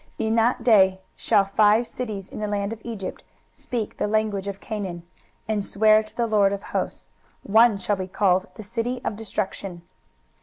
[0.19, 4.47] 23:019:018 In that day shall five cities in the land of Egypt speak the language
[4.47, 5.03] of Canaan,
[5.47, 7.09] and swear to the LORD of hosts;
[7.43, 9.83] one shall be called, The city of destruction.